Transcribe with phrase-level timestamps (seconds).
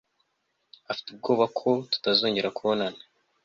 [0.91, 3.01] afite ubwoba ko tutazongera kubonana